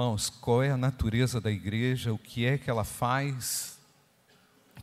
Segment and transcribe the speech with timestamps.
[0.00, 2.10] Irmãos, qual é a natureza da igreja?
[2.10, 3.78] O que é que ela faz?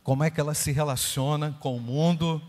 [0.04, 2.40] Como é que ela se relaciona com o mundo?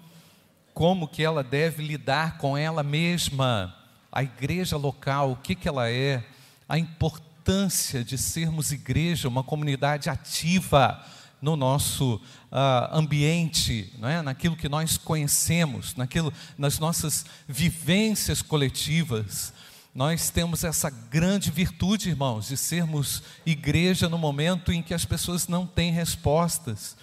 [0.72, 3.76] Como que ela deve lidar com ela mesma?
[4.12, 6.24] A igreja local, o que que ela é?
[6.68, 11.04] A importância de sermos igreja, uma comunidade ativa
[11.42, 12.18] no nosso
[12.52, 14.22] uh, ambiente, não é?
[14.22, 19.54] naquilo que nós conhecemos, naquilo, nas nossas vivências coletivas.
[19.94, 25.48] Nós temos essa grande virtude, irmãos, de sermos igreja no momento em que as pessoas
[25.48, 26.96] não têm respostas,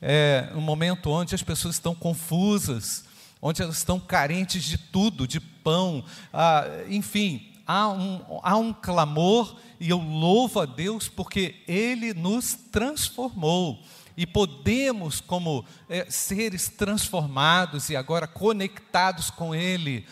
[0.00, 3.04] é um momento onde as pessoas estão confusas,
[3.42, 9.56] onde elas estão carentes de tudo, de pão, ah, enfim, há um, há um clamor
[9.80, 13.82] e eu louvo a Deus porque Ele nos transformou.
[14.16, 20.04] E podemos, como é, seres transformados e agora conectados com Ele,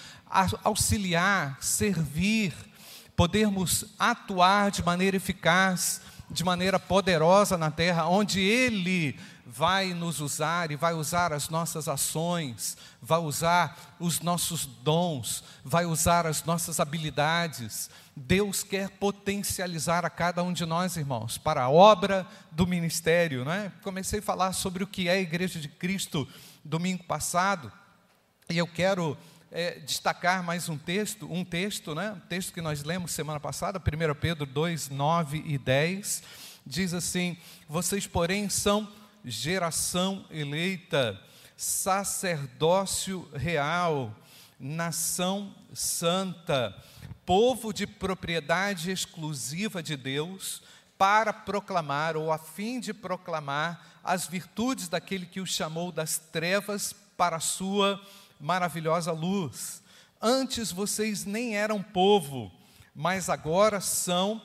[0.65, 2.53] auxiliar, servir,
[3.15, 10.73] podermos atuar de maneira eficaz, de maneira poderosa na terra, onde Ele vai nos usar
[10.73, 16.81] e vai usar as nossas ações, vai usar os nossos dons, vai usar as nossas
[16.81, 17.89] habilidades.
[18.15, 23.45] Deus quer potencializar a cada um de nós, irmãos, para a obra do ministério.
[23.45, 23.71] Não é?
[23.83, 26.29] Comecei a falar sobre o que é a Igreja de Cristo
[26.65, 27.71] domingo passado,
[28.51, 29.17] e eu quero
[29.59, 32.13] é, destacar mais um texto, um texto, né?
[32.13, 36.23] Um texto que nós lemos semana passada, 1 Pedro 2, 9 e 10,
[36.67, 38.87] diz assim: Vocês, porém, são
[39.25, 41.19] geração eleita,
[41.57, 44.15] sacerdócio real,
[44.61, 46.77] nação santa,
[47.25, 50.63] povo de propriedade exclusiva de Deus,
[50.99, 56.95] para proclamar, ou a fim de proclamar, as virtudes daquele que o chamou das trevas
[57.17, 57.99] para a sua
[58.41, 59.83] maravilhosa luz.
[60.21, 62.53] Antes vocês nem eram povo,
[62.95, 64.41] mas agora são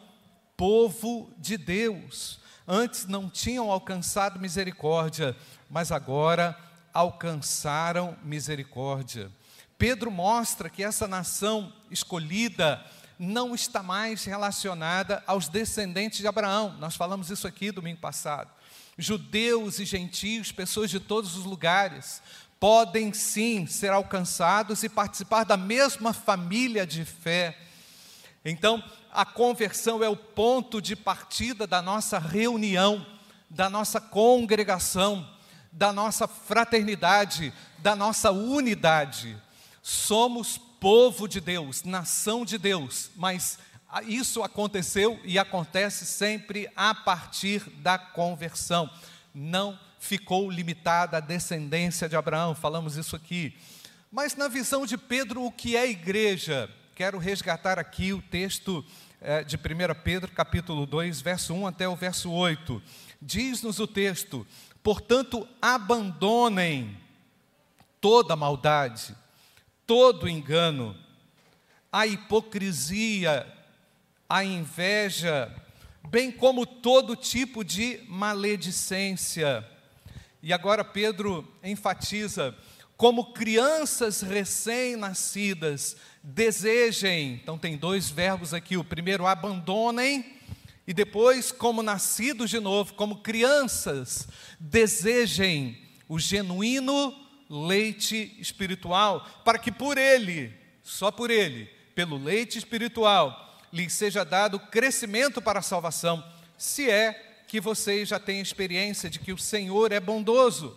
[0.58, 2.40] povo de Deus.
[2.68, 5.36] Antes não tinham alcançado misericórdia,
[5.70, 6.58] mas agora
[6.94, 9.32] alcançaram misericórdia.
[9.78, 12.86] Pedro mostra que essa nação escolhida
[13.18, 16.76] não está mais relacionada aos descendentes de Abraão.
[16.80, 18.50] Nós falamos isso aqui domingo passado.
[18.98, 22.22] Judeus e gentios, pessoas de todos os lugares,
[22.62, 27.58] podem sim ser alcançados e participar da mesma família de fé.
[28.46, 33.04] Então, a conversão é o ponto de partida da nossa reunião,
[33.50, 35.28] da nossa congregação,
[35.72, 39.36] da nossa fraternidade, da nossa unidade.
[39.82, 43.58] Somos povo de Deus, nação de Deus, mas
[44.04, 48.88] isso aconteceu e acontece sempre a partir da conversão.
[49.34, 53.56] Não ficou limitada à descendência de Abraão, falamos isso aqui.
[54.12, 56.68] Mas na visão de Pedro, o que é igreja?
[56.96, 58.84] Quero resgatar aqui o texto
[59.22, 59.60] é, de 1
[60.04, 62.82] Pedro, capítulo 2, verso 1 até o verso 8.
[63.22, 64.46] Diz-nos o texto:
[64.82, 66.98] portanto, abandonem
[68.02, 69.16] toda maldade,
[69.86, 70.98] todo engano,
[71.92, 73.46] a hipocrisia,
[74.28, 75.56] a inveja,
[76.10, 79.71] bem como todo tipo de maledicência
[80.42, 82.56] e agora Pedro enfatiza:
[82.98, 87.34] como crianças recém-nascidas, desejem.
[87.42, 90.38] Então tem dois verbos aqui: o primeiro, abandonem,
[90.88, 94.28] e depois, como nascidos de novo, como crianças,
[94.60, 97.16] desejem o genuíno
[97.50, 100.54] leite espiritual, para que por ele,
[100.84, 101.66] só por ele,
[101.96, 106.24] pelo leite espiritual, lhes seja dado crescimento para a salvação,
[106.58, 110.74] se é que vocês já têm experiência de que o Senhor é bondoso.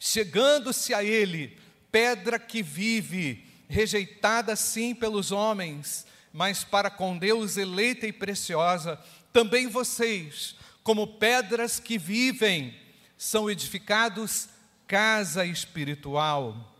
[0.00, 1.58] Chegando-se a Ele,
[1.92, 8.98] pedra que vive, rejeitada sim pelos homens, mas para com Deus eleita e preciosa,
[9.34, 12.74] também vocês, como pedras que vivem,
[13.18, 14.48] são edificados
[14.86, 16.74] casa espiritual,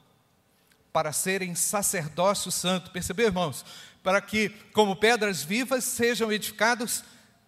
[0.90, 2.90] para serem sacerdócio santo.
[2.92, 3.62] Percebeu, irmãos?
[4.02, 7.04] Para que, como pedras vivas, sejam edificados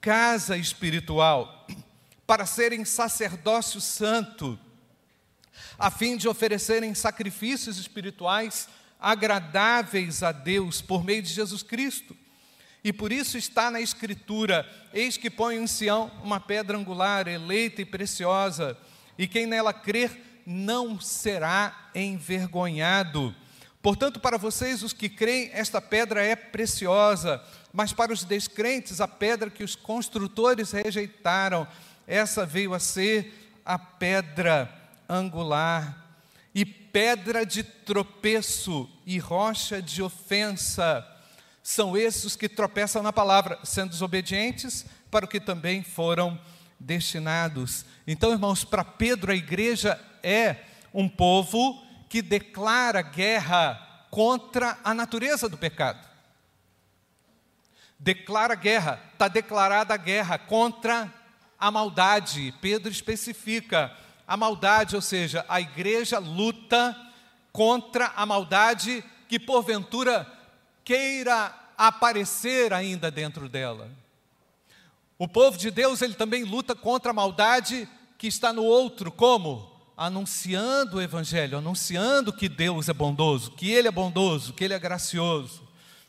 [0.06, 1.67] casa espiritual,
[2.25, 4.56] para serem sacerdócio santo,
[5.76, 8.69] a fim de oferecerem sacrifícios espirituais
[9.00, 12.17] agradáveis a Deus por meio de Jesus Cristo.
[12.85, 14.64] E por isso está na Escritura:
[14.94, 18.79] Eis que põe em Sião uma pedra angular, eleita e preciosa,
[19.19, 23.35] e quem nela crer não será envergonhado.
[23.82, 27.43] Portanto, para vocês, os que creem, esta pedra é preciosa,
[27.76, 31.69] mas para os descrentes, a pedra que os construtores rejeitaram,
[32.06, 34.73] essa veio a ser a pedra
[35.06, 36.02] angular,
[36.55, 41.06] e pedra de tropeço e rocha de ofensa.
[41.62, 46.40] são esses que tropeçam na palavra, sendo desobedientes para o que também foram
[46.81, 47.84] destinados.
[48.06, 50.56] Então, irmãos, para Pedro, a igreja é
[50.94, 56.15] um povo que declara guerra contra a natureza do pecado.
[57.98, 61.12] Declara guerra, está declarada a guerra contra
[61.58, 62.54] a maldade.
[62.60, 63.93] Pedro especifica
[64.26, 66.96] a maldade, ou seja, a igreja luta
[67.52, 70.31] contra a maldade que porventura
[70.84, 73.88] queira aparecer ainda dentro dela.
[75.19, 77.88] O povo de Deus, ele também luta contra a maldade
[78.19, 79.72] que está no outro, como?
[79.96, 84.78] Anunciando o Evangelho, anunciando que Deus é bondoso, que Ele é bondoso, que Ele é
[84.78, 85.65] gracioso.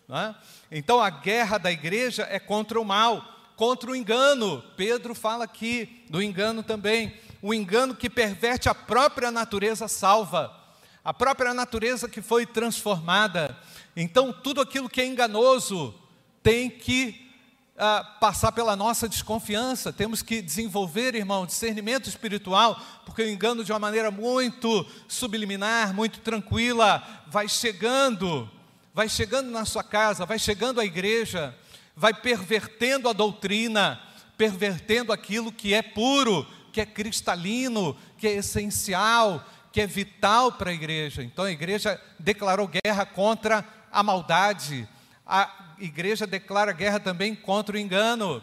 [0.09, 0.33] É?
[0.71, 3.21] Então a guerra da igreja é contra o mal,
[3.57, 4.63] contra o engano.
[4.77, 7.13] Pedro fala aqui do engano também.
[7.42, 10.56] O engano que perverte a própria natureza salva,
[11.04, 13.57] a própria natureza que foi transformada.
[13.98, 15.94] Então tudo aquilo que é enganoso
[16.42, 17.30] tem que
[17.75, 23.74] uh, passar pela nossa desconfiança, temos que desenvolver, irmão, discernimento espiritual, porque o engano de
[23.74, 28.50] uma maneira muito subliminar, muito tranquila, vai chegando,
[28.98, 31.56] vai chegando na sua casa, vai chegando à igreja,
[31.96, 34.02] vai pervertendo a doutrina,
[34.36, 40.72] pervertendo aquilo que é puro, que é cristalino, que é essencial, que é vital para
[40.72, 41.22] a igreja.
[41.22, 44.90] Então a igreja declarou guerra contra a maldade,
[45.24, 48.42] a igreja declara guerra também contra o engano.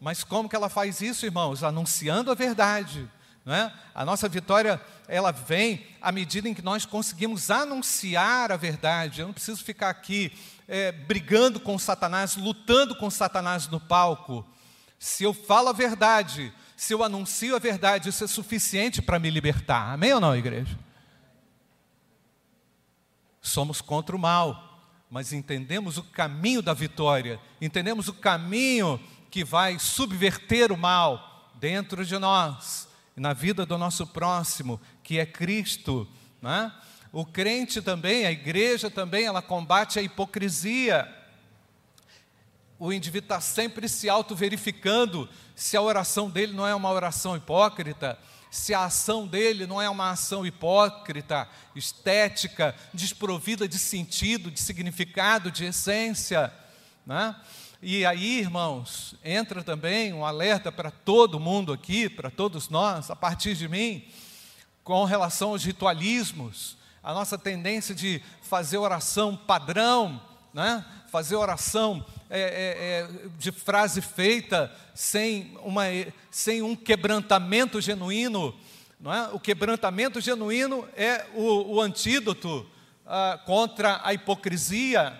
[0.00, 1.64] Mas como que ela faz isso, irmãos?
[1.64, 3.10] Anunciando a verdade.
[3.54, 3.72] É?
[3.94, 9.20] A nossa vitória, ela vem à medida em que nós conseguimos anunciar a verdade.
[9.20, 10.30] Eu não preciso ficar aqui
[10.66, 14.46] é, brigando com Satanás, lutando com Satanás no palco.
[14.98, 19.30] Se eu falo a verdade, se eu anuncio a verdade, isso é suficiente para me
[19.30, 19.94] libertar.
[19.94, 20.78] Amém ou não, igreja?
[23.40, 24.66] Somos contra o mal
[25.10, 32.04] mas entendemos o caminho da vitória, entendemos o caminho que vai subverter o mal dentro
[32.04, 32.87] de nós
[33.18, 36.08] na vida do nosso próximo, que é Cristo.
[36.40, 36.72] Né?
[37.12, 41.12] O crente também, a igreja também, ela combate a hipocrisia.
[42.78, 48.18] O indivíduo está sempre se auto-verificando se a oração dele não é uma oração hipócrita,
[48.50, 55.50] se a ação dele não é uma ação hipócrita, estética, desprovida de sentido, de significado,
[55.50, 56.52] de essência.
[57.04, 57.34] Né?
[57.80, 63.14] E aí, irmãos, entra também um alerta para todo mundo aqui, para todos nós, a
[63.14, 64.04] partir de mim,
[64.82, 70.20] com relação aos ritualismos, a nossa tendência de fazer oração padrão,
[70.52, 70.84] né?
[71.08, 75.84] fazer oração é, é, é, de frase feita sem, uma,
[76.32, 78.58] sem um quebrantamento genuíno.
[78.98, 79.28] Não é?
[79.28, 82.68] O quebrantamento genuíno é o, o antídoto
[83.06, 85.16] ah, contra a hipocrisia.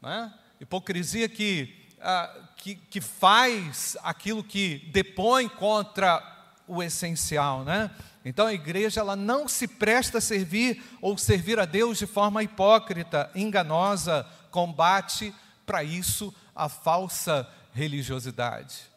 [0.00, 0.32] Não é?
[0.58, 6.22] Hipocrisia que, ah, que, que faz aquilo que depõe contra
[6.66, 7.64] o essencial.
[7.64, 7.90] Né?
[8.24, 12.42] Então a igreja ela não se presta a servir ou servir a Deus de forma
[12.42, 15.34] hipócrita, enganosa, combate
[15.66, 18.90] para isso a falsa religiosidade.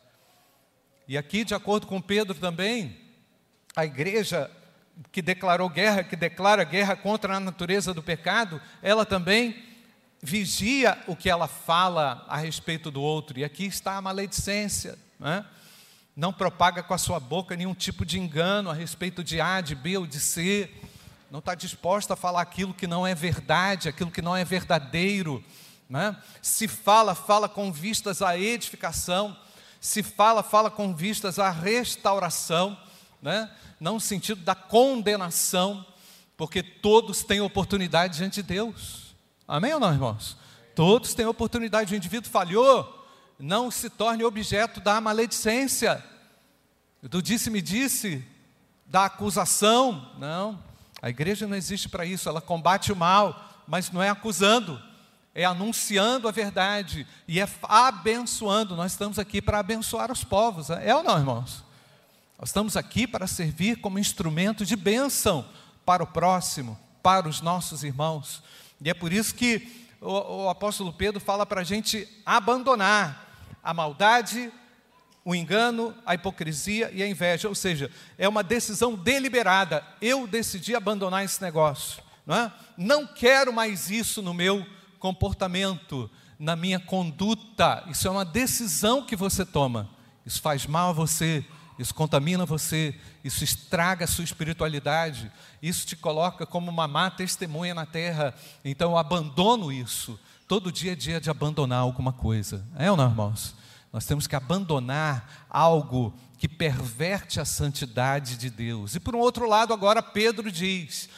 [1.07, 2.99] E aqui, de acordo com Pedro também,
[3.75, 4.49] a igreja
[5.11, 9.63] que declarou guerra, que declara guerra contra a natureza do pecado, ela também
[10.25, 13.39] vigia o que ela fala a respeito do outro.
[13.39, 14.97] E aqui está a maledicência.
[15.19, 15.45] Né?
[16.15, 19.75] Não propaga com a sua boca nenhum tipo de engano a respeito de A, de
[19.75, 20.69] B ou de C.
[21.31, 25.43] Não está disposta a falar aquilo que não é verdade, aquilo que não é verdadeiro
[25.89, 26.15] né?
[26.41, 29.37] Se fala, fala com vistas à edificação,
[29.79, 32.77] se fala, fala com vistas à restauração,
[33.21, 33.49] né?
[33.79, 35.85] não no sentido da condenação,
[36.35, 39.04] porque todos têm oportunidade diante de Deus.
[39.47, 40.37] Amém ou não, irmãos?
[40.75, 41.93] Todos têm oportunidade.
[41.93, 43.07] O indivíduo falhou,
[43.39, 46.03] não se torne objeto da maledicência,
[47.01, 48.25] do disse-me disse,
[48.85, 50.11] da acusação.
[50.17, 50.61] Não,
[51.01, 54.81] a igreja não existe para isso, ela combate o mal, mas não é acusando
[55.35, 58.73] é anunciando a verdade e é abençoando.
[58.73, 61.61] Nós estamos aqui para abençoar os povos, é ou não, irmãos?
[62.39, 65.45] Nós estamos aqui para servir como instrumento de bênção
[65.85, 68.41] para o próximo, para os nossos irmãos.
[68.83, 73.25] E é por isso que o, o apóstolo Pedro fala para a gente abandonar
[73.63, 74.51] a maldade,
[75.23, 77.49] o engano, a hipocrisia e a inveja.
[77.49, 79.83] Ou seja, é uma decisão deliberada.
[79.99, 82.03] Eu decidi abandonar esse negócio.
[82.25, 82.53] Não, é?
[82.77, 84.65] não quero mais isso no meu
[84.99, 87.83] comportamento, na minha conduta.
[87.87, 89.89] Isso é uma decisão que você toma.
[90.25, 91.45] Isso faz mal a você,
[91.77, 97.73] isso contamina você, isso estraga a sua espiritualidade, isso te coloca como uma má testemunha
[97.73, 98.33] na terra.
[98.63, 100.19] Então eu abandono isso.
[100.47, 102.65] Todo dia é dia de abandonar alguma coisa.
[102.77, 103.55] É ou não, irmãos?
[103.91, 108.95] Nós temos que abandonar algo que perverte a santidade de Deus.
[108.95, 111.09] E por um outro lado, agora Pedro diz: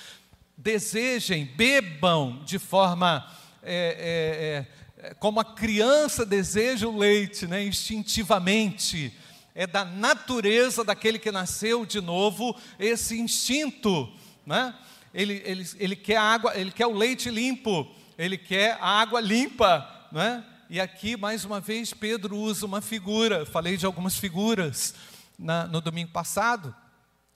[0.57, 3.27] desejem, bebam de forma
[3.61, 4.65] é,
[4.99, 9.13] é, é, como a criança deseja o leite, né, instintivamente
[9.57, 14.07] é da natureza daquele que nasceu de novo esse instinto,
[14.45, 14.71] né?
[15.11, 20.07] Ele, ele, ele quer água, ele quer o leite limpo, ele quer a água limpa,
[20.11, 20.45] né?
[20.69, 23.47] E aqui mais uma vez Pedro usa uma figura.
[23.47, 24.93] Falei de algumas figuras
[25.39, 26.75] na, no domingo passado.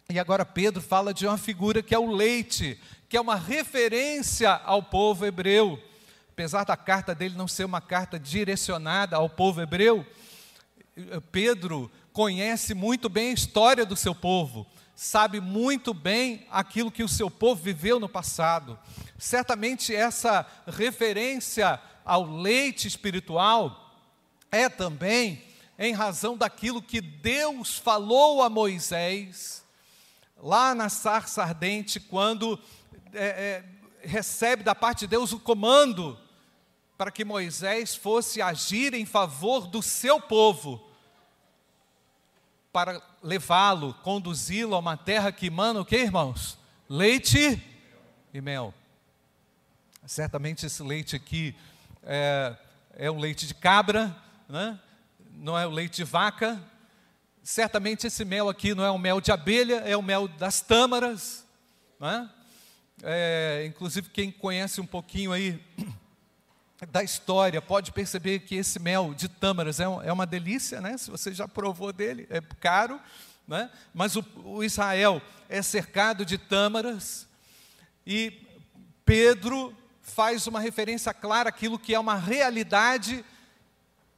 [0.08, 4.52] E agora Pedro fala de uma figura que é o leite, que é uma referência
[4.64, 5.82] ao povo hebreu.
[6.30, 10.06] Apesar da carta dele não ser uma carta direcionada ao povo hebreu,
[11.32, 17.10] Pedro conhece muito bem a história do seu povo, sabe muito bem aquilo que o
[17.10, 18.78] seu povo viveu no passado.
[19.18, 23.96] Certamente essa referência ao leite espiritual
[24.52, 25.44] é também
[25.80, 29.64] em razão daquilo que Deus falou a Moisés
[30.38, 32.60] lá na sarça ardente, quando
[33.14, 33.64] é,
[34.04, 36.20] é, recebe da parte de Deus o comando
[36.98, 40.91] para que Moisés fosse agir em favor do seu povo
[42.72, 46.58] para levá-lo, conduzi-lo a uma terra que emana o que, irmãos?
[46.88, 47.62] Leite
[48.34, 48.74] e mel.
[50.06, 51.56] Certamente esse leite aqui
[52.04, 52.56] é,
[52.94, 54.16] é um leite de cabra,
[54.48, 54.80] né?
[55.34, 56.62] não é o leite de vaca.
[57.44, 61.46] Certamente esse mel aqui não é o mel de abelha, é o mel das tâmaras.
[62.00, 62.30] Né?
[63.04, 65.62] É, inclusive, quem conhece um pouquinho aí
[66.88, 70.98] da história, pode perceber que esse mel de tâmaras é, é uma delícia, né?
[70.98, 73.00] Se você já provou dele, é caro,
[73.48, 73.70] né?
[73.94, 77.28] Mas o, o Israel é cercado de tâmaras
[78.06, 78.34] e
[79.06, 83.24] Pedro faz uma referência clara àquilo que é uma realidade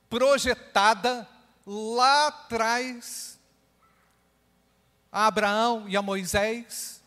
[0.09, 1.27] projetada
[1.65, 3.33] lá atrás
[5.11, 6.99] a Abraão e a Moisés,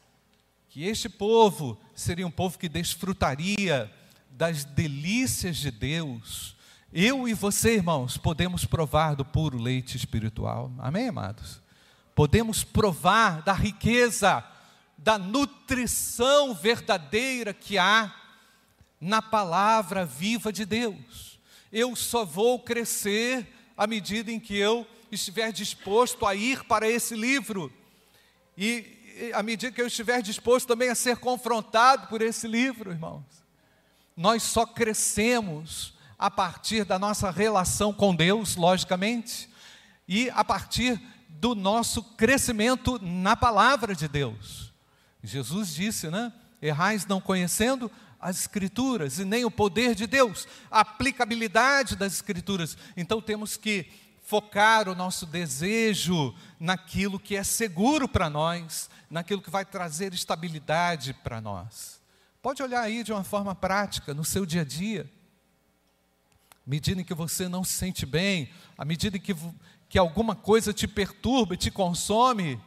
[0.69, 3.93] que este povo seria um povo que desfrutaria
[4.37, 6.55] das delícias de Deus,
[6.93, 10.71] eu e você, irmãos, podemos provar do puro leite espiritual.
[10.79, 11.63] Amém, amados?
[12.15, 14.45] Podemos provar da riqueza,
[14.99, 18.15] da nutrição verdadeira que há
[19.01, 21.39] na palavra viva de Deus.
[21.73, 27.15] Eu só vou crescer à medida em que eu estiver disposto a ir para esse
[27.15, 27.73] livro.
[28.57, 33.46] E à medida que eu estiver disposto também a ser confrontado por esse livro, irmãos
[34.17, 39.49] nós só crescemos a partir da nossa relação com Deus, logicamente,
[40.09, 44.73] e a partir do nosso crescimento na palavra de Deus.
[45.23, 46.33] Jesus disse, né?
[46.63, 52.77] Errais não conhecendo as Escrituras e nem o poder de Deus, a aplicabilidade das Escrituras.
[52.97, 53.87] Então temos que
[54.23, 61.13] focar o nosso desejo naquilo que é seguro para nós, naquilo que vai trazer estabilidade
[61.13, 61.96] para nós.
[62.47, 65.11] Pode olhar aí de uma forma prática, no seu dia a dia.
[66.65, 69.35] À medida em que você não se sente bem, à medida que,
[69.89, 72.61] que alguma coisa te perturba, te consome,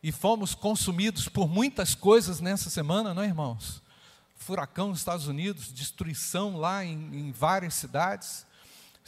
[0.00, 3.82] e fomos consumidos por muitas coisas nessa semana, não é, irmãos?
[4.36, 8.46] Furacão nos Estados Unidos, destruição lá em, em várias cidades.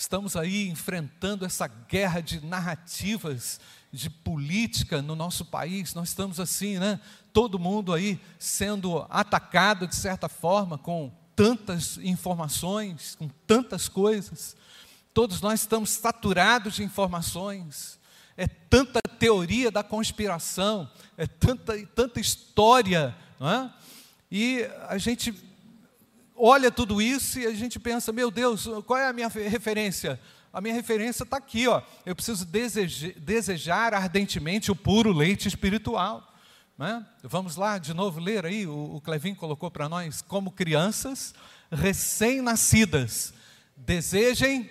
[0.01, 3.61] Estamos aí enfrentando essa guerra de narrativas,
[3.93, 5.93] de política no nosso país.
[5.93, 6.99] Nós estamos assim, né?
[7.35, 14.57] todo mundo aí sendo atacado de certa forma com tantas informações, com tantas coisas.
[15.13, 18.01] Todos nós estamos saturados de informações.
[18.39, 23.71] É tanta teoria da conspiração, é tanta, tanta história, não é?
[24.31, 25.35] E a gente
[26.41, 30.21] olha tudo isso e a gente pensa, meu Deus, qual é a minha referência?
[30.53, 31.83] A minha referência está aqui, ó.
[32.05, 36.27] Eu preciso desejar, desejar ardentemente o puro leite espiritual.
[36.77, 37.07] Né?
[37.23, 41.35] Vamos lá de novo ler aí, o, o Clevin colocou para nós, como crianças
[41.71, 43.35] recém-nascidas,
[43.77, 44.69] desejem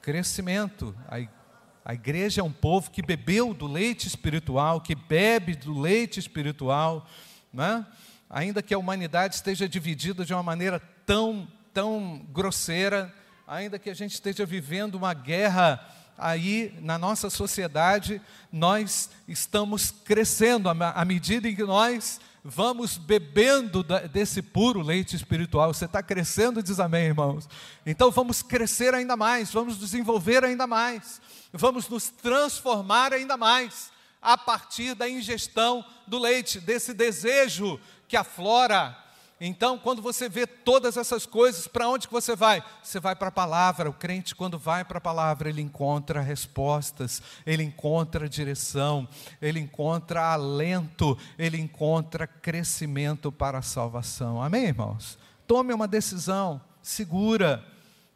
[0.00, 0.94] crescimento.
[1.08, 1.39] A,
[1.84, 7.06] a igreja é um povo que bebeu do leite espiritual, que bebe do leite espiritual,
[7.52, 7.86] né?
[8.28, 13.12] ainda que a humanidade esteja dividida de uma maneira tão, tão grosseira,
[13.46, 15.84] ainda que a gente esteja vivendo uma guerra
[16.20, 18.20] aí na nossa sociedade,
[18.52, 25.72] nós estamos crescendo à medida em que nós vamos bebendo desse puro leite espiritual.
[25.72, 27.48] Você está crescendo, diz amém, irmãos.
[27.84, 31.20] Então vamos crescer ainda mais, vamos desenvolver ainda mais,
[31.52, 33.90] vamos nos transformar ainda mais
[34.22, 38.96] a partir da ingestão do leite, desse desejo que aflora
[39.40, 42.62] então, quando você vê todas essas coisas, para onde que você vai?
[42.82, 43.88] Você vai para a palavra.
[43.88, 49.08] O crente, quando vai para a palavra, ele encontra respostas, ele encontra direção,
[49.40, 54.42] ele encontra alento, ele encontra crescimento para a salvação.
[54.42, 55.18] Amém, irmãos?
[55.46, 57.64] Tome uma decisão segura.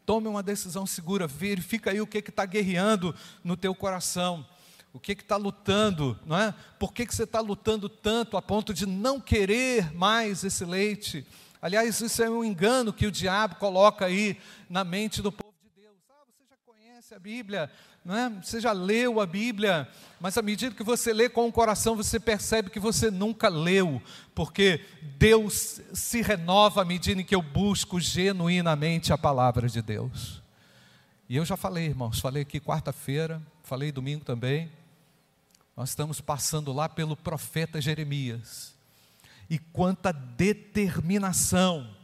[0.05, 1.27] Tome uma decisão segura.
[1.27, 4.47] Verifica aí o que está guerreando no teu coração.
[4.95, 6.55] O que está lutando, não é?
[6.79, 11.27] Por que, que você está lutando tanto a ponto de não querer mais esse leite?
[11.61, 14.39] Aliás, isso é um engano que o diabo coloca aí
[14.71, 15.97] na mente do povo de Deus.
[16.09, 17.69] Ah, você já conhece a Bíblia,
[18.05, 18.31] não é?
[18.41, 19.89] Você já leu a Bíblia,
[20.21, 24.01] mas à medida que você lê com o coração, você percebe que você nunca leu,
[24.33, 24.85] porque
[25.19, 30.41] Deus se renova à medida em que eu busco genuinamente a palavra de Deus.
[31.29, 34.71] E eu já falei, irmãos, falei aqui quarta-feira, falei domingo também.
[35.77, 38.75] Nós estamos passando lá pelo profeta Jeremias.
[39.51, 41.95] E quanta determinação,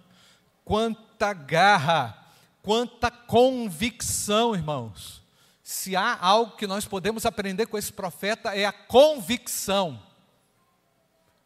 [0.64, 5.22] quanta garra, quanta convicção, irmãos.
[5.62, 10.02] Se há algo que nós podemos aprender com esse profeta é a convicção.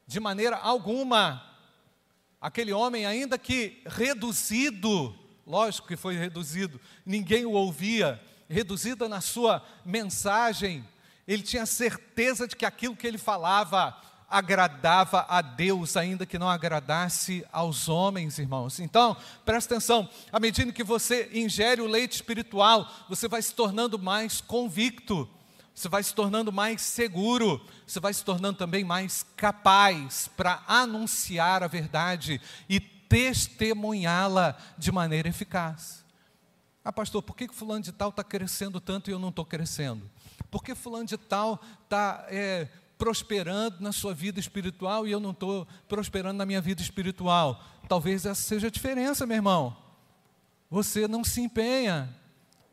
[0.07, 1.45] De maneira alguma,
[2.41, 5.15] aquele homem, ainda que reduzido,
[5.47, 10.85] lógico que foi reduzido, ninguém o ouvia, reduzida na sua mensagem,
[11.27, 13.97] ele tinha certeza de que aquilo que ele falava
[14.29, 18.81] agradava a Deus, ainda que não agradasse aos homens, irmãos.
[18.81, 23.99] Então, presta atenção: à medida que você ingere o leite espiritual, você vai se tornando
[23.99, 25.29] mais convicto,
[25.75, 31.63] você vai se tornando mais seguro, você vai se tornando também mais capaz para anunciar
[31.63, 36.05] a verdade e testemunhá-la de maneira eficaz.
[36.85, 39.45] Ah, pastor, por que, que fulano de tal está crescendo tanto e eu não estou
[39.45, 40.11] crescendo?
[40.55, 45.33] Por que fulano de tal está é, prosperando na sua vida espiritual e eu não
[45.33, 47.61] estou prosperando na minha vida espiritual?
[47.89, 49.77] Talvez essa seja a diferença, meu irmão.
[50.71, 52.09] Você não se empenha,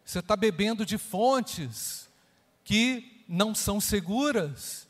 [0.06, 2.08] você está bebendo de fontes
[2.64, 4.88] que não são seguras.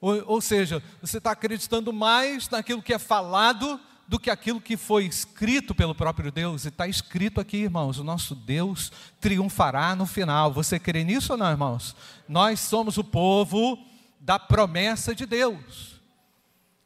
[0.00, 3.78] Ou, ou seja, você está acreditando mais naquilo que é falado
[4.12, 6.66] do que aquilo que foi escrito pelo próprio Deus.
[6.66, 10.52] E está escrito aqui, irmãos: o nosso Deus triunfará no final.
[10.52, 11.96] Você crê nisso ou não, irmãos?
[12.28, 13.82] Nós somos o povo
[14.20, 15.98] da promessa de Deus,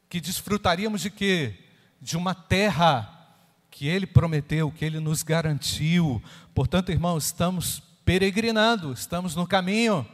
[0.07, 1.65] que desfrutaríamos de quê?
[2.01, 3.35] De uma terra
[3.69, 6.23] que Ele prometeu, que Ele nos garantiu.
[6.55, 10.07] Portanto, irmãos, estamos peregrinando, estamos no caminho.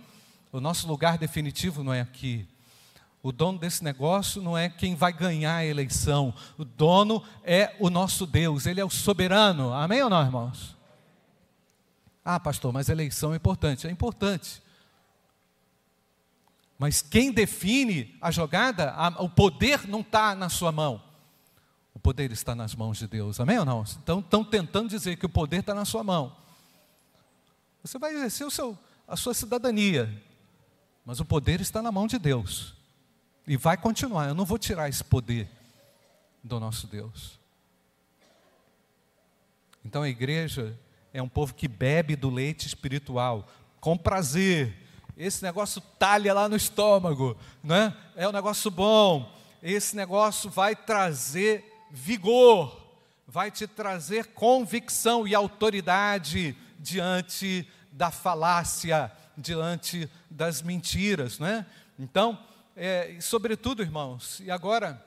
[0.51, 2.47] O nosso lugar definitivo não é aqui,
[3.23, 6.33] o dono desse negócio não é quem vai ganhar a eleição.
[6.57, 8.65] O dono é o nosso Deus.
[8.65, 9.73] Ele é o soberano.
[9.73, 10.75] Amém ou não, irmãos?
[12.23, 13.87] Ah, pastor, mas eleição é importante.
[13.87, 14.61] É importante.
[16.77, 21.01] Mas quem define a jogada, a, o poder não está na sua mão.
[21.93, 23.39] O poder está nas mãos de Deus.
[23.39, 23.85] Amém ou não?
[24.03, 26.35] Então estão tentando dizer que o poder está na sua mão.
[27.81, 30.21] Você vai exercer seu, a sua cidadania.
[31.05, 32.82] Mas o poder está na mão de Deus.
[33.47, 34.27] E vai continuar.
[34.27, 35.49] Eu não vou tirar esse poder
[36.43, 37.39] do nosso Deus.
[39.83, 40.77] Então a igreja
[41.13, 43.47] é um povo que bebe do leite espiritual
[43.79, 44.75] com prazer.
[45.15, 47.95] Esse negócio talha lá no estômago, né?
[48.15, 49.31] É um negócio bom.
[49.61, 52.81] Esse negócio vai trazer vigor,
[53.27, 61.65] vai te trazer convicção e autoridade diante da falácia, diante das mentiras, né?
[61.99, 62.39] Então,
[62.75, 65.03] é, sobretudo, irmãos, e agora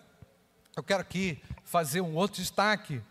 [0.77, 3.03] eu quero aqui fazer um outro destaque,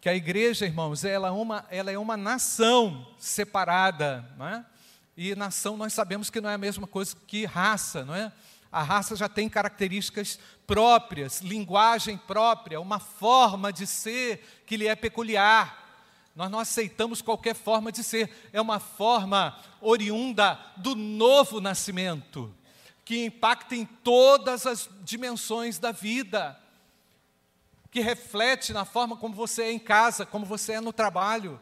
[0.00, 4.64] que a igreja, irmãos, ela é uma, ela é uma nação separada, não é?
[5.16, 8.32] E nação nós sabemos que não é a mesma coisa que raça, não é?
[8.70, 14.94] A raça já tem características próprias, linguagem própria, uma forma de ser que lhe é
[14.94, 15.88] peculiar.
[16.36, 22.54] Nós não aceitamos qualquer forma de ser, é uma forma oriunda do novo nascimento
[23.10, 26.56] que impacta em todas as dimensões da vida,
[27.90, 31.60] que reflete na forma como você é em casa, como você é no trabalho,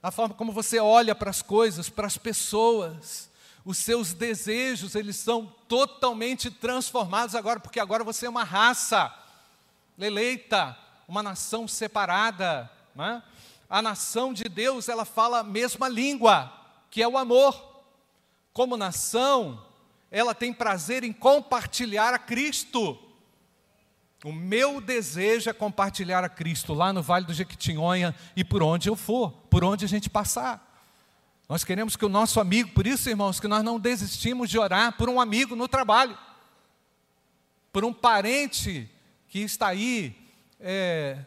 [0.00, 3.28] na forma como você olha para as coisas, para as pessoas.
[3.64, 9.12] Os seus desejos, eles são totalmente transformados agora, porque agora você é uma raça
[9.98, 10.78] eleita,
[11.08, 12.70] uma nação separada.
[12.94, 13.20] Né?
[13.68, 16.52] A nação de Deus, ela fala a mesma língua,
[16.88, 17.82] que é o amor.
[18.52, 19.60] como nação,
[20.14, 22.96] ela tem prazer em compartilhar a Cristo.
[24.24, 28.88] O meu desejo é compartilhar a Cristo lá no Vale do Jequitinhonha e por onde
[28.88, 30.72] eu for, por onde a gente passar.
[31.48, 34.96] Nós queremos que o nosso amigo, por isso, irmãos, que nós não desistimos de orar
[34.96, 36.16] por um amigo no trabalho,
[37.72, 38.88] por um parente
[39.28, 40.16] que está aí
[40.60, 41.18] é,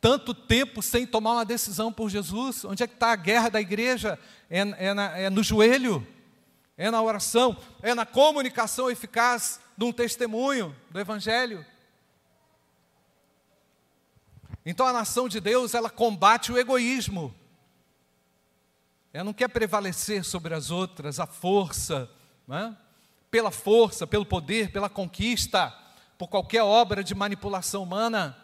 [0.00, 2.64] tanto tempo sem tomar uma decisão por Jesus.
[2.64, 4.16] Onde é que está a guerra da igreja?
[4.48, 6.06] É, é, na, é no joelho,
[6.82, 11.64] é na oração, é na comunicação eficaz de um testemunho do Evangelho.
[14.66, 17.32] Então a nação de Deus, ela combate o egoísmo.
[19.12, 22.10] Ela não quer prevalecer sobre as outras, a força,
[22.50, 22.74] é?
[23.30, 25.72] pela força, pelo poder, pela conquista,
[26.18, 28.36] por qualquer obra de manipulação humana.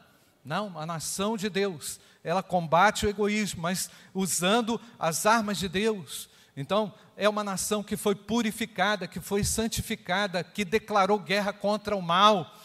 [0.45, 6.31] Não, a nação de Deus, ela combate o egoísmo, mas usando as armas de Deus.
[6.57, 12.01] Então, é uma nação que foi purificada, que foi santificada, que declarou guerra contra o
[12.01, 12.57] mal.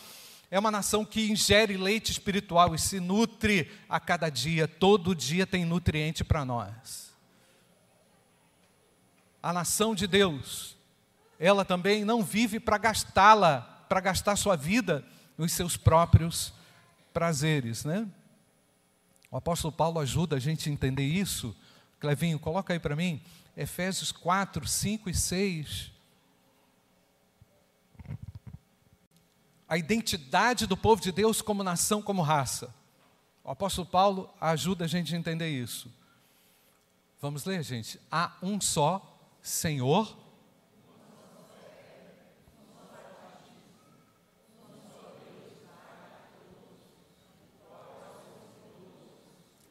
[0.52, 5.48] É uma nação que ingere leite espiritual e se nutre a cada dia, todo dia
[5.48, 7.12] tem nutriente para nós.
[9.42, 10.78] A nação de Deus,
[11.40, 15.04] ela também não vive para gastá-la, para gastar sua vida
[15.36, 16.54] nos seus próprios
[17.12, 18.08] prazeres, né?
[19.32, 21.56] O apóstolo Paulo ajuda a gente a entender isso.
[22.00, 23.20] Clevinho, coloca aí para mim,
[23.56, 25.92] Efésios 4, 5 e 6.
[29.68, 32.74] A identidade do povo de Deus como nação, como raça.
[33.44, 35.92] O apóstolo Paulo ajuda a gente a entender isso.
[37.22, 38.00] Vamos ler, gente?
[38.12, 39.10] Há um só
[39.42, 40.18] Senhor,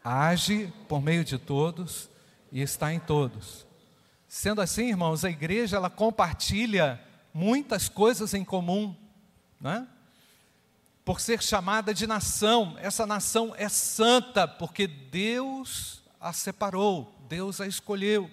[0.05, 2.11] age por meio de todos
[2.51, 3.67] e está em todos.
[4.35, 6.99] Sendo assim, irmãos, a igreja ela compartilha
[7.35, 8.97] muitas coisas em comum,
[9.61, 9.87] né?
[11.05, 17.67] Por ser chamada de nação, essa nação é santa porque Deus a separou, Deus a
[17.67, 18.31] escolheu.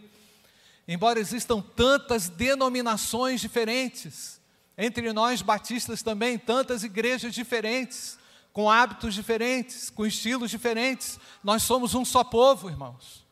[0.88, 4.40] Embora existam tantas denominações diferentes,
[4.78, 8.18] entre nós batistas também, tantas igrejas diferentes,
[8.54, 11.20] com hábitos diferentes, com estilos diferentes.
[11.44, 13.28] Nós somos um só povo, irmãos.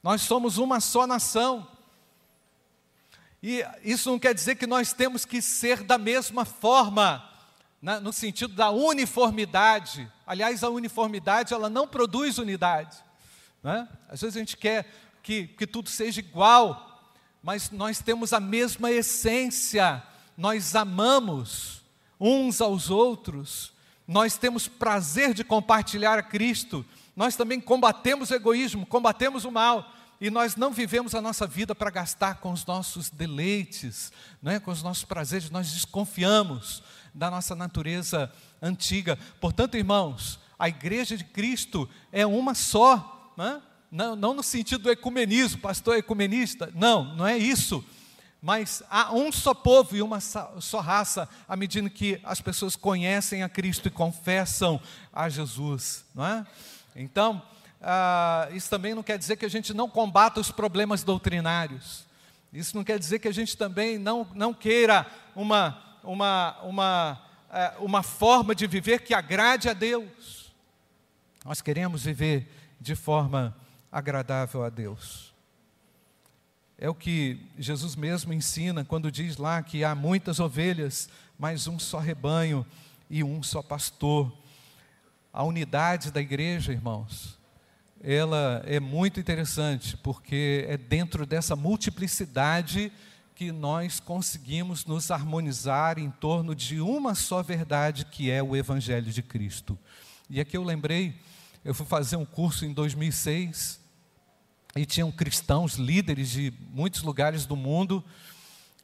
[0.00, 1.71] Nós somos uma só nação.
[3.42, 7.28] E isso não quer dizer que nós temos que ser da mesma forma,
[8.00, 10.10] no sentido da uniformidade.
[10.24, 12.96] Aliás, a uniformidade ela não produz unidade.
[13.60, 13.88] Né?
[14.08, 14.86] Às vezes a gente quer
[15.22, 20.00] que, que tudo seja igual, mas nós temos a mesma essência,
[20.36, 21.82] nós amamos
[22.20, 23.72] uns aos outros,
[24.06, 29.92] nós temos prazer de compartilhar a Cristo, nós também combatemos o egoísmo, combatemos o mal,
[30.22, 34.70] e nós não vivemos a nossa vida para gastar com os nossos deleites, né, com
[34.70, 36.80] os nossos prazeres, nós desconfiamos
[37.12, 38.32] da nossa natureza
[38.62, 39.18] antiga.
[39.40, 43.60] Portanto, irmãos, a igreja de Cristo é uma só, né?
[43.90, 47.84] não, não no sentido do ecumenismo, pastor ecumenista, não, não é isso
[48.44, 53.44] mas há um só povo e uma só raça, à medida que as pessoas conhecem
[53.44, 54.80] a Cristo e confessam
[55.12, 56.44] a Jesus, não é?
[56.96, 57.40] Então,
[57.82, 62.06] ah, isso também não quer dizer que a gente não combata os problemas doutrinários,
[62.52, 67.74] isso não quer dizer que a gente também não, não queira uma, uma, uma, é,
[67.80, 70.52] uma forma de viver que agrade a Deus,
[71.44, 72.48] nós queremos viver
[72.80, 73.56] de forma
[73.90, 75.32] agradável a Deus.
[76.78, 81.78] É o que Jesus mesmo ensina quando diz lá que há muitas ovelhas, mas um
[81.78, 82.64] só rebanho
[83.10, 84.32] e um só pastor.
[85.32, 87.38] A unidade da igreja, irmãos,
[88.04, 92.92] ela é muito interessante, porque é dentro dessa multiplicidade
[93.32, 99.12] que nós conseguimos nos harmonizar em torno de uma só verdade, que é o Evangelho
[99.12, 99.78] de Cristo.
[100.28, 101.14] E aqui eu lembrei,
[101.64, 103.80] eu fui fazer um curso em 2006
[104.74, 108.04] e tinham cristãos, líderes de muitos lugares do mundo,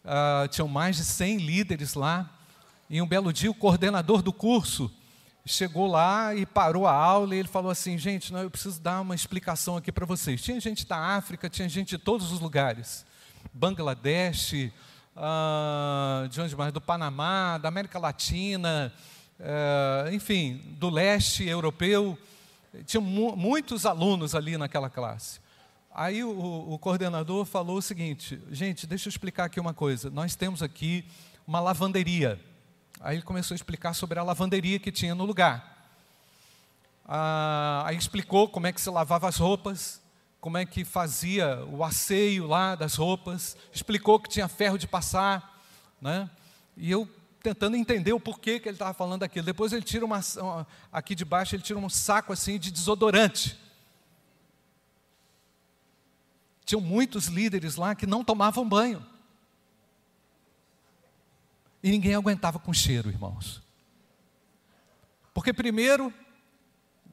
[0.04, 2.38] uh, tinham mais de 100 líderes lá,
[2.88, 4.92] e um belo dia o coordenador do curso
[5.48, 9.00] chegou lá e parou a aula e ele falou assim, gente, não, eu preciso dar
[9.00, 10.42] uma explicação aqui para vocês.
[10.42, 13.04] Tinha gente da África, tinha gente de todos os lugares,
[13.52, 14.70] Bangladesh,
[15.16, 16.72] uh, de onde mais?
[16.72, 18.92] Do Panamá, da América Latina,
[19.40, 22.18] uh, enfim, do leste europeu,
[22.84, 25.40] tinha mu muitos alunos ali naquela classe.
[25.94, 26.30] Aí o,
[26.70, 30.10] o, coordenador falou o seguinte: gente, deixa eu explicar aqui uma coisa.
[30.10, 31.04] Nós temos aqui
[31.46, 32.38] uma lavanderia.
[33.00, 35.76] Aí ele começou a explicar sobre a lavanderia que tinha no lugar.
[37.06, 40.00] Ah, aí explicou como é que se lavava as roupas,
[40.40, 45.62] como é que fazia o asseio lá das roupas, explicou que tinha ferro de passar,
[46.00, 46.28] né?
[46.76, 47.08] E eu
[47.42, 49.46] tentando entender o porquê que ele estava falando aquilo.
[49.46, 50.20] Depois ele tira uma,
[50.92, 53.58] aqui de baixo ele tira um saco assim de desodorante.
[56.64, 59.04] Tinham muitos líderes lá que não tomavam banho.
[61.82, 63.62] E ninguém aguentava com cheiro, irmãos.
[65.32, 66.12] Porque primeiro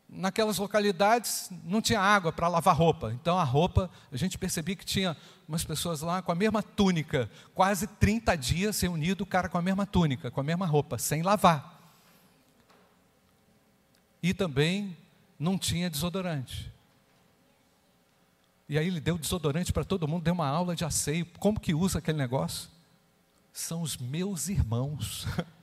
[0.10, 3.12] naquelas localidades não tinha água para lavar roupa.
[3.14, 5.16] Então a roupa, a gente percebia que tinha
[5.48, 9.62] umas pessoas lá com a mesma túnica, quase 30 dias reunido o cara com a
[9.62, 11.74] mesma túnica, com a mesma roupa, sem lavar.
[14.24, 14.98] E também
[15.38, 16.72] não tinha desodorante.
[18.68, 21.28] E aí ele deu desodorante para todo mundo, deu uma aula de asseio.
[21.38, 22.70] Como que usa aquele negócio?
[23.56, 25.26] São os meus irmãos.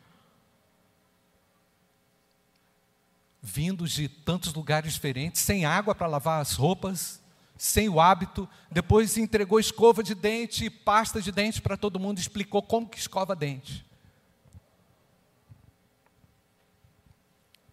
[3.43, 7.21] vindos de tantos lugares diferentes, sem água para lavar as roupas,
[7.59, 8.49] sem o hábito.
[8.71, 12.99] Depois entregou escova de dente e pasta de dente para todo mundo, explicou como que
[12.99, 13.85] escova dente.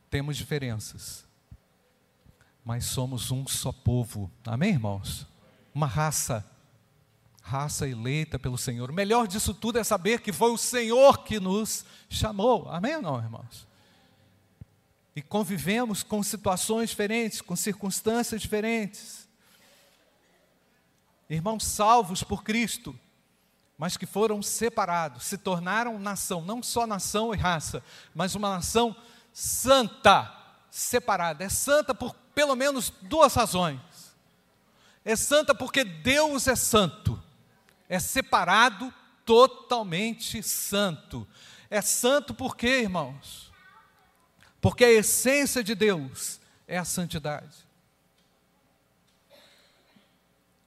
[0.09, 1.25] Temos diferenças,
[2.65, 4.29] mas somos um só povo.
[4.43, 5.25] Amém, irmãos?
[5.73, 6.45] Uma raça,
[7.49, 8.89] raça eleita pelo Senhor.
[8.89, 12.69] O melhor disso tudo é saber que foi o Senhor que nos chamou.
[12.69, 13.69] Amém ou não, irmãos?
[15.19, 19.27] e convivemos com situações diferentes, com circunstâncias diferentes.
[21.29, 22.97] Irmãos salvos por Cristo,
[23.77, 27.83] mas que foram separados, se tornaram nação, não só nação e raça,
[28.15, 28.95] mas uma nação
[29.33, 30.33] santa,
[30.71, 31.43] separada.
[31.43, 33.81] É santa por pelo menos duas razões.
[35.03, 37.21] É santa porque Deus é santo,
[37.89, 38.93] é separado,
[39.25, 41.27] totalmente santo.
[41.69, 43.51] É santo porque, irmãos,
[44.61, 47.67] porque a essência de Deus é a santidade.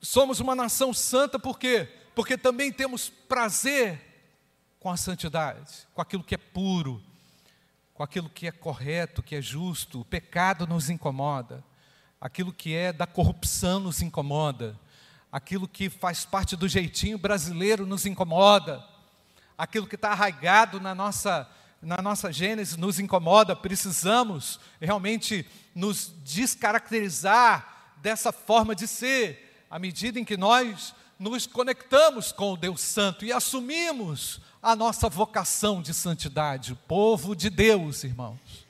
[0.01, 1.89] Somos uma nação santa por quê?
[2.13, 4.01] Porque também temos prazer
[4.81, 7.01] com a santidade, com aquilo que é puro,
[7.95, 10.01] com aquilo que é correto, que é justo.
[10.01, 11.63] O pecado nos incomoda,
[12.21, 14.77] aquilo que é da corrupção nos incomoda,
[15.33, 18.85] aquilo que faz parte do jeitinho brasileiro nos incomoda,
[19.57, 21.49] aquilo que está arraigado na nossa
[21.81, 30.21] na nossa gênese nos incomoda, precisamos realmente nos descaracterizar dessa forma de ser, à medida
[30.21, 35.93] em que nós nos conectamos com o Deus Santo e assumimos a nossa vocação de
[35.93, 38.65] santidade, o povo de Deus, irmãos.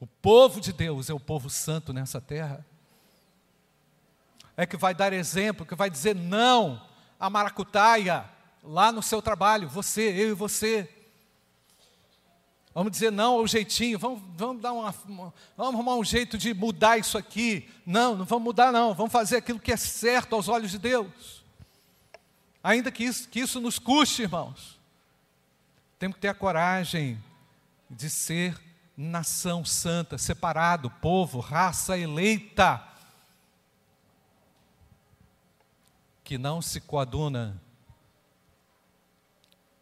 [0.00, 2.66] O povo de Deus é o povo santo nessa terra.
[4.56, 6.82] É que vai dar exemplo, que vai dizer não
[7.20, 8.24] à maracutaia
[8.62, 10.88] lá no seu trabalho, você, eu e você.
[12.74, 14.92] Vamos dizer não ao jeitinho, vamos, vamos, dar uma,
[15.56, 17.70] vamos arrumar um jeito de mudar isso aqui.
[17.86, 18.92] Não, não vamos mudar, não.
[18.94, 21.42] Vamos fazer aquilo que é certo aos olhos de Deus.
[22.62, 24.78] Ainda que isso, que isso nos custe, irmãos.
[25.98, 27.18] Temos que ter a coragem
[27.88, 28.60] de ser
[28.96, 32.82] nação santa, separado, povo, raça eleita,
[36.26, 37.62] que não se coaduna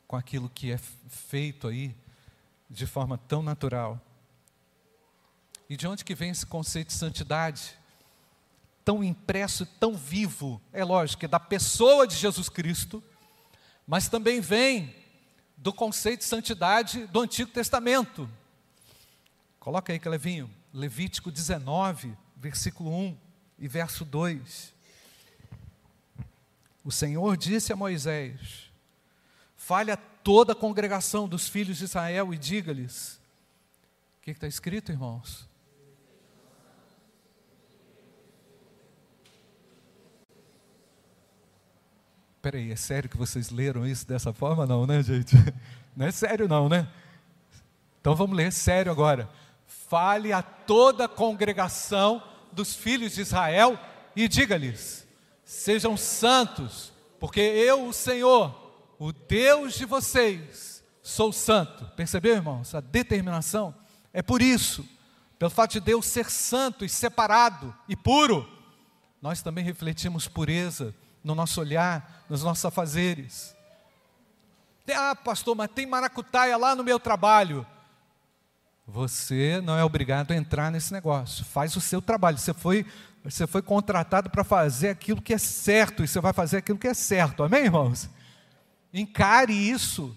[0.06, 1.96] com aquilo que é feito aí
[2.68, 3.98] de forma tão natural.
[5.70, 7.74] E de onde que vem esse conceito de santidade?
[8.84, 13.02] Tão impresso, tão vivo, é lógico, é da pessoa de Jesus Cristo,
[13.86, 14.94] mas também vem
[15.56, 18.28] do conceito de santidade do Antigo Testamento.
[19.58, 23.16] Coloca aí, Clevinho, Levítico 19, versículo 1
[23.60, 24.73] e verso 2.
[26.84, 28.70] O Senhor disse a Moisés:
[29.56, 33.18] Fale a toda a congregação dos filhos de Israel e diga-lhes:
[34.18, 35.48] o que está escrito, irmãos?
[42.36, 44.66] Espera aí, é sério que vocês leram isso dessa forma?
[44.66, 45.34] Não, né, gente?
[45.96, 46.88] Não é sério, não, né?
[48.00, 49.30] Então vamos ler sério agora.
[49.66, 53.78] Fale a toda a congregação dos filhos de Israel
[54.14, 55.03] e diga-lhes:
[55.44, 58.54] sejam santos, porque eu, o Senhor,
[58.98, 61.84] o Deus de vocês, sou santo.
[61.96, 62.74] Percebeu, irmãos?
[62.74, 63.74] A determinação
[64.12, 64.88] é por isso,
[65.38, 68.48] pelo fato de Deus ser santo e separado e puro,
[69.20, 73.54] nós também refletimos pureza no nosso olhar, nos nossos afazeres.
[74.94, 77.66] Ah, pastor, mas tem maracutaia lá no meu trabalho.
[78.86, 81.44] Você não é obrigado a entrar nesse negócio.
[81.44, 82.38] Faz o seu trabalho.
[82.38, 82.86] Você foi,
[83.22, 86.88] você foi contratado para fazer aquilo que é certo e você vai fazer aquilo que
[86.88, 87.42] é certo.
[87.42, 88.08] Amém, irmãos?
[88.92, 90.16] Encare isso.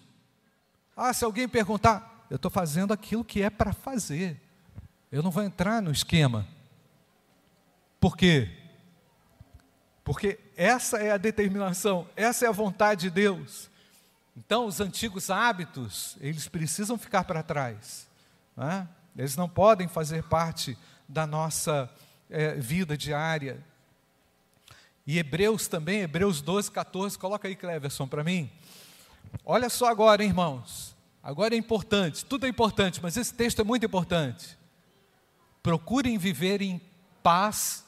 [0.96, 4.42] Ah, se alguém perguntar, eu estou fazendo aquilo que é para fazer.
[5.12, 6.46] Eu não vou entrar no esquema.
[8.00, 8.58] Por quê?
[10.08, 13.70] porque essa é a determinação, essa é a vontade de Deus.
[14.38, 18.08] Então, os antigos hábitos, eles precisam ficar para trás,
[18.58, 18.88] não é?
[19.16, 21.90] eles não podem fazer parte da nossa
[22.30, 23.64] é, vida diária.
[25.06, 28.52] E Hebreus também, Hebreus 12, 14, coloca aí, Cleverson, para mim.
[29.46, 30.96] Olha só agora, hein, irmãos.
[31.24, 34.58] Agora é importante, tudo é importante, mas esse texto é muito importante.
[35.62, 36.82] Procurem viver em
[37.22, 37.86] paz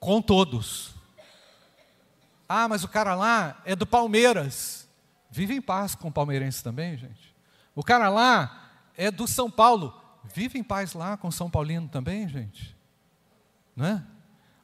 [0.00, 0.94] com todos.
[2.48, 4.88] Ah, mas o cara lá é do Palmeiras.
[5.30, 7.34] Vive em paz com o palmeirense também, gente.
[7.74, 8.63] O cara lá
[8.96, 10.00] é do São Paulo.
[10.24, 12.76] Vive em paz lá com São Paulino também, gente.
[13.76, 14.04] Né?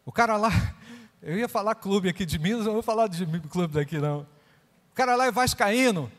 [0.05, 0.51] O cara lá,
[1.23, 4.27] eu ia falar clube aqui de Minas, não vou falar de clube daqui não.
[4.91, 6.11] O cara lá é vascaíno.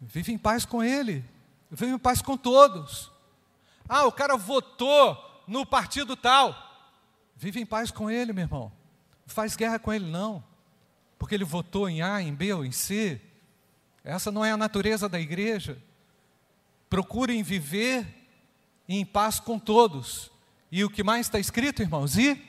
[0.00, 1.24] Vive em paz com ele.
[1.70, 3.10] Vive em paz com todos.
[3.88, 6.54] Ah, o cara votou no partido tal.
[7.36, 8.72] Vive em paz com ele, meu irmão.
[9.26, 10.42] Não faz guerra com ele, não
[11.18, 13.20] porque ele votou em A, em B ou em C.
[14.04, 15.78] Essa não é a natureza da igreja.
[16.88, 18.06] Procurem viver
[18.88, 20.30] em paz com todos.
[20.70, 22.16] E o que mais está escrito, irmãos?
[22.16, 22.40] E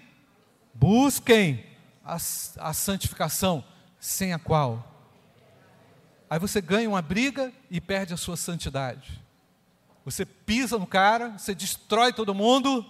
[0.73, 1.65] busquem
[2.04, 3.63] a, a santificação,
[4.00, 4.95] sem a qual.
[6.30, 9.21] Aí você ganha uma briga e perde a sua santidade.
[10.04, 12.86] Você pisa no cara, você destrói todo mundo,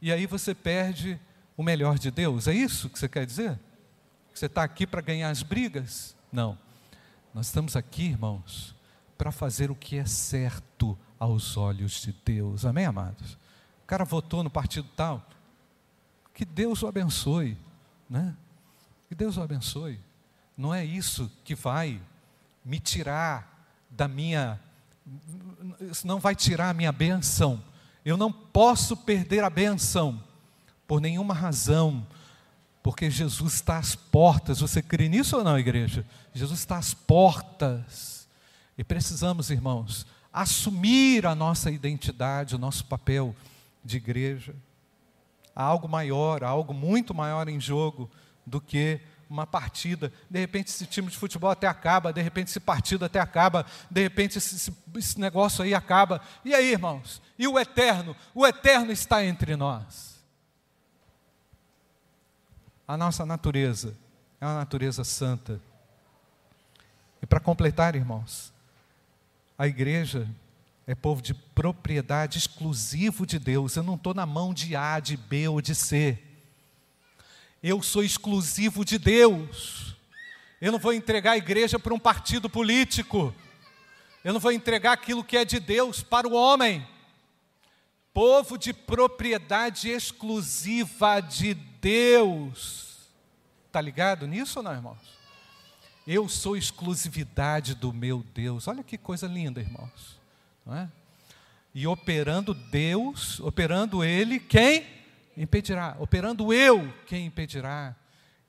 [0.00, 1.18] e aí você perde
[1.56, 2.46] o melhor de Deus.
[2.46, 3.58] É isso que você quer dizer?
[4.34, 6.16] Você está aqui para ganhar as brigas?
[6.30, 6.58] Não.
[7.34, 8.74] Nós estamos aqui, irmãos,
[9.22, 12.66] para fazer o que é certo aos olhos de Deus.
[12.66, 13.34] Amém, amados?
[13.84, 15.24] O cara votou no partido tal.
[16.34, 17.56] Que Deus o abençoe,
[18.10, 18.36] né?
[19.08, 20.00] Que Deus o abençoe.
[20.58, 22.02] Não é isso que vai
[22.64, 24.58] me tirar da minha.
[25.82, 27.62] Isso não vai tirar a minha benção.
[28.04, 30.20] Eu não posso perder a benção
[30.84, 32.04] por nenhuma razão
[32.82, 34.58] porque Jesus está às portas.
[34.58, 36.04] Você crê nisso ou não, igreja?
[36.34, 38.11] Jesus está às portas.
[38.76, 43.34] E precisamos, irmãos, assumir a nossa identidade, o nosso papel
[43.84, 44.54] de igreja.
[45.54, 48.10] Há algo maior, há algo muito maior em jogo
[48.46, 50.12] do que uma partida.
[50.30, 54.02] De repente, esse time de futebol até acaba, de repente, esse partido até acaba, de
[54.02, 56.20] repente, esse, esse negócio aí acaba.
[56.44, 57.20] E aí, irmãos?
[57.38, 58.16] E o eterno?
[58.34, 60.12] O eterno está entre nós
[62.92, 63.96] a nossa natureza
[64.38, 65.58] é uma natureza santa.
[67.22, 68.52] E para completar, irmãos,
[69.58, 70.28] a igreja
[70.86, 73.76] é povo de propriedade exclusivo de Deus.
[73.76, 76.18] Eu não estou na mão de A, de B ou de C.
[77.62, 79.96] Eu sou exclusivo de Deus.
[80.60, 83.34] Eu não vou entregar a igreja para um partido político.
[84.24, 86.86] Eu não vou entregar aquilo que é de Deus para o homem.
[88.12, 93.08] Povo de propriedade exclusiva de Deus.
[93.66, 95.21] Está ligado nisso ou não, irmãos?
[96.06, 98.66] Eu sou exclusividade do meu Deus.
[98.66, 100.20] Olha que coisa linda, irmãos.
[100.66, 100.90] Não é?
[101.74, 104.86] E operando Deus, operando Ele, quem
[105.36, 105.96] impedirá?
[105.98, 107.96] Operando eu, quem impedirá?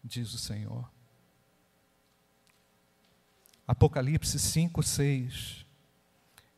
[0.03, 0.89] Diz o Senhor.
[3.67, 5.65] Apocalipse 5, 6.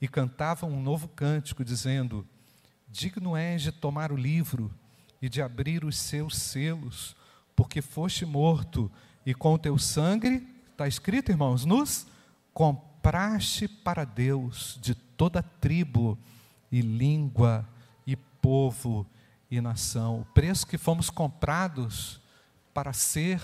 [0.01, 2.27] E cantavam um novo cântico, dizendo:
[2.87, 4.73] Digno és de tomar o livro
[5.21, 7.15] e de abrir os seus selos,
[7.55, 8.91] porque foste morto,
[9.25, 12.05] e com o teu sangue, está escrito, irmãos, nos
[12.53, 16.17] compraste para Deus de toda tribo
[16.69, 17.67] e língua
[18.05, 19.07] e povo
[19.49, 20.19] e nação.
[20.19, 22.21] O preço que fomos comprados
[22.73, 23.41] para ser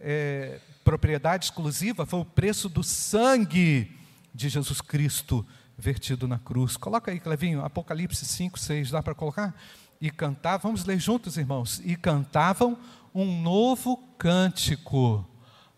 [0.00, 3.96] é, propriedade exclusiva foi o preço do sangue
[4.32, 5.44] de Jesus Cristo
[5.76, 6.76] vertido na cruz.
[6.76, 9.54] Coloca aí, Clevinho, Apocalipse 5, 6, dá para colocar?
[10.00, 12.78] e cantavam, vamos ler juntos, irmãos, e cantavam
[13.14, 15.26] um novo cântico,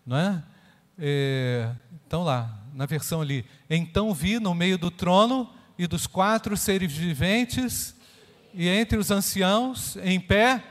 [0.04, 0.42] não é?
[0.98, 1.70] É?
[2.06, 6.92] Então lá, na versão ali, então vi no meio do trono e dos quatro seres
[6.92, 7.94] viventes
[8.52, 10.62] e entre os anciãos, em pé,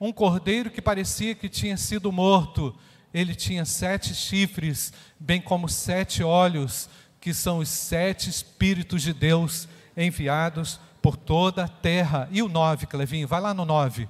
[0.00, 2.74] um cordeiro que parecia que tinha sido morto.
[3.12, 6.88] Ele tinha sete chifres, bem como sete olhos,
[7.20, 12.28] que são os sete Espíritos de Deus enviados por toda a terra.
[12.32, 14.08] E o 9, Clevinho, vai lá no 9,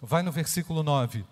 [0.00, 1.24] vai no versículo 9.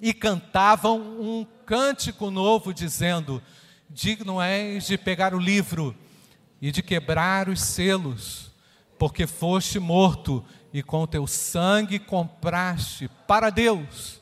[0.00, 3.42] E cantavam um cântico novo, dizendo:
[3.90, 5.94] Digno és de pegar o livro
[6.62, 8.52] e de quebrar os selos,
[8.98, 14.20] porque foste morto e com teu sangue compraste para Deus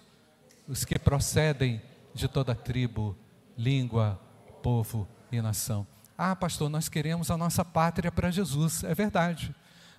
[0.67, 1.81] os que procedem
[2.15, 3.17] de toda tribo,
[3.57, 4.19] língua,
[4.63, 5.87] povo e nação.
[6.17, 8.85] Ah, pastor, nós queremos a nossa pátria para Jesus.
[8.85, 9.55] É verdade.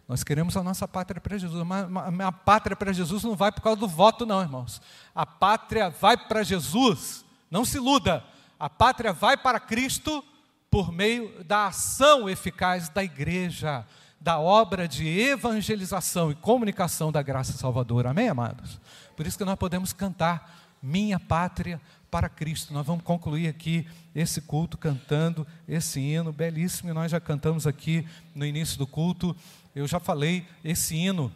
[0.08, 1.62] Nós queremos a nossa pátria para Jesus.
[1.66, 1.88] Mas
[2.26, 4.82] a pátria para Jesus não vai por causa do voto, não, irmãos.
[5.14, 7.25] A pátria vai para Jesus.
[7.50, 8.24] Não se iluda.
[8.60, 10.24] A pátria vai para Cristo
[10.70, 13.86] por meio da ação eficaz da igreja,
[14.20, 18.10] da obra de evangelização e comunicação da graça salvadora.
[18.10, 18.80] Amém, amados?
[19.16, 21.80] Por isso que nós podemos cantar Minha Pátria
[22.10, 22.74] para Cristo.
[22.74, 28.08] Nós vamos concluir aqui esse culto cantando esse hino belíssimo, e nós já cantamos aqui
[28.34, 29.36] no início do culto.
[29.74, 31.32] Eu já falei, esse hino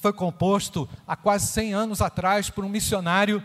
[0.00, 3.42] foi composto há quase 100 anos atrás por um missionário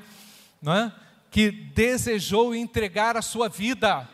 [0.62, 0.92] não é?
[1.30, 4.08] Que desejou entregar a sua vida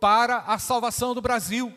[0.00, 1.72] para a salvação do Brasil.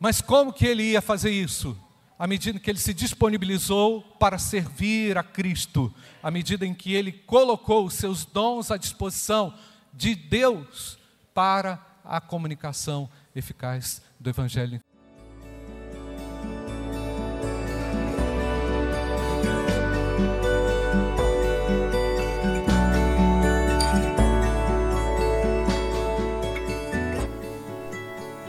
[0.00, 1.78] Mas como que ele ia fazer isso?
[2.18, 7.12] À medida que ele se disponibilizou para servir a Cristo, à medida em que ele
[7.12, 9.54] colocou os seus dons à disposição
[9.92, 10.98] de Deus
[11.34, 14.80] para a comunicação eficaz do Evangelho.